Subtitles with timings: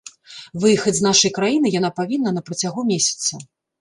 [0.61, 3.45] Выехаць з нашай краіны яна павінна на працягу месяца.